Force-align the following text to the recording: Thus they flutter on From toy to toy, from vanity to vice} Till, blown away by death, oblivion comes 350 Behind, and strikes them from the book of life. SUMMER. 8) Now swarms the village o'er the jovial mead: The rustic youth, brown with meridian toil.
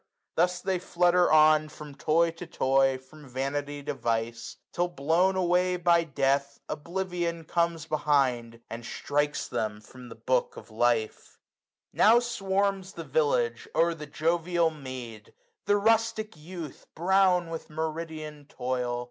Thus 0.33 0.61
they 0.61 0.79
flutter 0.79 1.31
on 1.31 1.69
From 1.69 1.93
toy 1.93 2.31
to 2.31 2.47
toy, 2.47 2.97
from 2.97 3.29
vanity 3.29 3.83
to 3.83 3.93
vice} 3.93 4.57
Till, 4.73 4.87
blown 4.87 5.35
away 5.35 5.77
by 5.77 6.03
death, 6.05 6.59
oblivion 6.67 7.43
comes 7.45 7.85
350 7.85 7.89
Behind, 7.89 8.61
and 8.67 8.83
strikes 8.83 9.47
them 9.47 9.79
from 9.79 10.09
the 10.09 10.15
book 10.15 10.57
of 10.57 10.71
life. 10.71 11.37
SUMMER. 11.93 11.93
8) 11.93 11.97
Now 12.13 12.19
swarms 12.19 12.93
the 12.93 13.03
village 13.03 13.67
o'er 13.75 13.93
the 13.93 14.07
jovial 14.07 14.71
mead: 14.71 15.35
The 15.65 15.77
rustic 15.77 16.35
youth, 16.35 16.87
brown 16.95 17.51
with 17.51 17.69
meridian 17.69 18.47
toil. 18.47 18.99